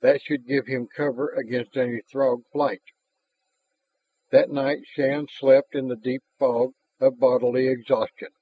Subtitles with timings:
[0.00, 2.82] That should give him cover against any Throg flight.
[4.30, 8.32] That night Shann slept in the deep fog of bodily exhaustion.